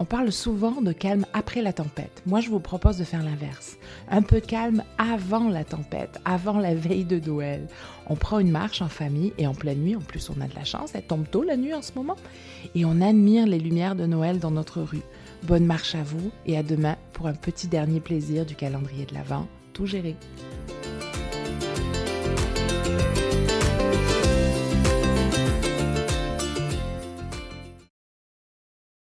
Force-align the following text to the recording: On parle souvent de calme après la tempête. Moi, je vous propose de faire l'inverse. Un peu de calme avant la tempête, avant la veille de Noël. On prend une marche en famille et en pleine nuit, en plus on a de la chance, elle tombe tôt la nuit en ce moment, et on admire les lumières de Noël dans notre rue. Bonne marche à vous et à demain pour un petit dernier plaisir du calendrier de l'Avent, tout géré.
On 0.00 0.04
parle 0.04 0.30
souvent 0.30 0.80
de 0.80 0.92
calme 0.92 1.26
après 1.32 1.60
la 1.60 1.72
tempête. 1.72 2.22
Moi, 2.24 2.40
je 2.40 2.50
vous 2.50 2.60
propose 2.60 2.98
de 2.98 3.04
faire 3.04 3.24
l'inverse. 3.24 3.76
Un 4.08 4.22
peu 4.22 4.40
de 4.40 4.46
calme 4.46 4.84
avant 4.96 5.48
la 5.48 5.64
tempête, 5.64 6.20
avant 6.24 6.58
la 6.58 6.74
veille 6.74 7.04
de 7.04 7.18
Noël. 7.18 7.66
On 8.06 8.14
prend 8.14 8.38
une 8.38 8.52
marche 8.52 8.80
en 8.80 8.88
famille 8.88 9.32
et 9.38 9.48
en 9.48 9.54
pleine 9.54 9.80
nuit, 9.80 9.96
en 9.96 10.00
plus 10.00 10.30
on 10.30 10.40
a 10.40 10.46
de 10.46 10.54
la 10.54 10.64
chance, 10.64 10.92
elle 10.94 11.02
tombe 11.02 11.28
tôt 11.28 11.42
la 11.42 11.56
nuit 11.56 11.74
en 11.74 11.82
ce 11.82 11.92
moment, 11.96 12.16
et 12.76 12.84
on 12.84 13.00
admire 13.00 13.46
les 13.46 13.58
lumières 13.58 13.96
de 13.96 14.06
Noël 14.06 14.38
dans 14.38 14.52
notre 14.52 14.82
rue. 14.82 15.02
Bonne 15.42 15.66
marche 15.66 15.96
à 15.96 16.02
vous 16.04 16.30
et 16.46 16.56
à 16.56 16.62
demain 16.62 16.96
pour 17.12 17.26
un 17.26 17.34
petit 17.34 17.66
dernier 17.66 18.00
plaisir 18.00 18.46
du 18.46 18.54
calendrier 18.54 19.04
de 19.04 19.14
l'Avent, 19.14 19.48
tout 19.72 19.86
géré. 19.86 20.14